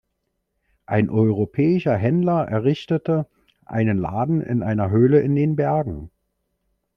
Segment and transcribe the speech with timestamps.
[0.87, 3.27] Ein europäischer Händler errichtete
[3.65, 6.09] einen Laden in einer Höhle in den Bergen.